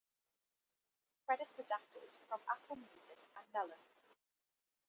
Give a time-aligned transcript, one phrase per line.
[1.27, 3.77] Credits adapted from Apple Music and Melon.